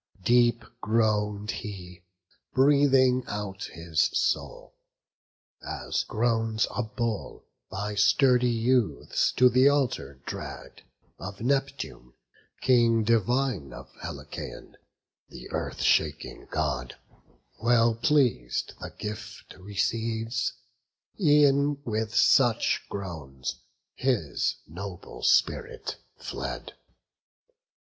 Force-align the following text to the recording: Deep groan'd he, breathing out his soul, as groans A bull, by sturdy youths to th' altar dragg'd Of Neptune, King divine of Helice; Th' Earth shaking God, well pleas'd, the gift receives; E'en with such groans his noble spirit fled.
Deep 0.23 0.63
groan'd 0.81 1.51
he, 1.51 2.01
breathing 2.55 3.23
out 3.27 3.65
his 3.65 4.05
soul, 4.17 4.73
as 5.61 6.01
groans 6.05 6.65
A 6.75 6.81
bull, 6.81 7.45
by 7.69 7.93
sturdy 7.93 8.49
youths 8.49 9.31
to 9.33 9.47
th' 9.47 9.69
altar 9.69 10.15
dragg'd 10.25 10.81
Of 11.19 11.41
Neptune, 11.41 12.13
King 12.61 13.03
divine 13.03 13.71
of 13.73 13.93
Helice; 14.01 14.73
Th' 15.29 15.45
Earth 15.51 15.83
shaking 15.83 16.47
God, 16.49 16.95
well 17.61 17.93
pleas'd, 17.93 18.73
the 18.79 18.89
gift 18.97 19.53
receives; 19.55 20.51
E'en 21.19 21.79
with 21.85 22.15
such 22.15 22.81
groans 22.89 23.57
his 23.93 24.55
noble 24.67 25.21
spirit 25.21 25.97
fled. 26.17 26.73